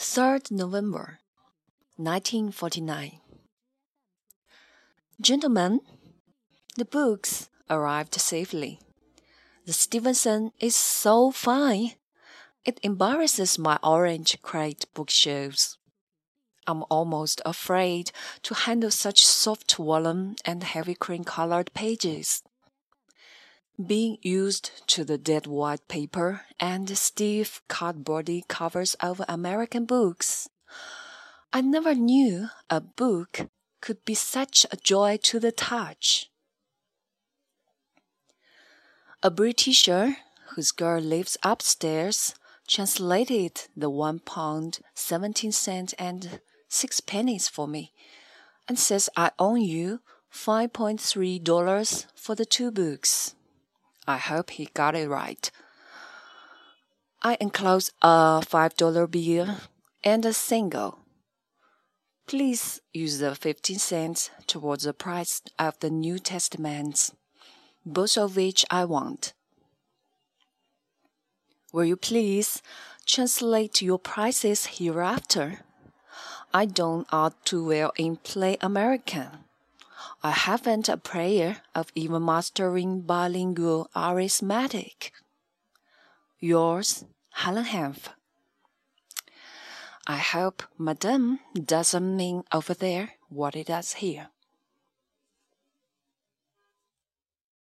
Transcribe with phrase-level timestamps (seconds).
[0.00, 1.18] 3rd November
[1.96, 3.20] 1949
[5.20, 5.80] Gentlemen,
[6.78, 8.80] the books arrived safely.
[9.66, 11.96] The Stevenson is so fine.
[12.64, 15.76] It embarrasses my orange crate bookshelves.
[16.66, 18.10] I'm almost afraid
[18.44, 22.42] to handle such soft vellum and heavy cream colored pages.
[23.86, 30.50] Being used to the dead white paper and stiff cardboardy covers of American books,
[31.50, 33.48] I never knew a book
[33.80, 36.30] could be such a joy to the touch.
[39.22, 40.18] A Britisher,
[40.54, 42.34] whose girl lives upstairs,
[42.68, 47.92] translated the one pound seventeen cents and six pennies for me,
[48.68, 53.34] and says I owe you five point three dollars for the two books.
[54.10, 55.48] I hope he got it right.
[57.22, 59.56] I enclose a five dollar bill
[60.02, 60.98] and a single.
[62.26, 67.12] Please use the fifteen cents towards the price of the New Testaments,
[67.86, 69.32] both of which I want.
[71.72, 72.62] Will you please
[73.06, 75.60] translate your prices hereafter?
[76.52, 79.49] I don't ought too well in plain American.
[80.22, 85.12] I haven't a prayer of even mastering bilingual arithmetic.
[86.38, 88.08] Yours, Helen Hanff.
[90.06, 94.28] I hope Madame doesn't mean over there what it does here.